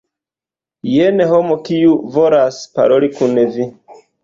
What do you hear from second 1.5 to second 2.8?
kiu volas